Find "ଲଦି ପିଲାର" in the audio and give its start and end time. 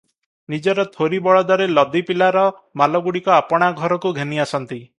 1.73-2.45